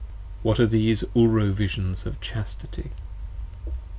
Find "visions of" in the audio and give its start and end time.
1.51-2.19